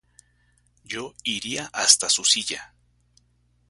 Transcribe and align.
Yo 0.83 1.13
iría 1.23 1.69
hasta 1.71 2.09
su 2.09 2.25
silla. 2.25 2.73